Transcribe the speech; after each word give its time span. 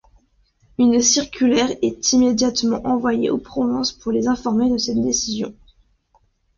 Une 0.79 0.99
circulaire 0.99 1.69
est 1.83 2.11
immédiatement 2.13 2.81
envoyée 2.87 3.29
aux 3.29 3.37
provinces 3.37 3.91
pour 3.91 4.11
les 4.11 4.27
informer 4.27 4.67
de 4.71 4.79
cette 4.79 4.99
décision. 4.99 5.53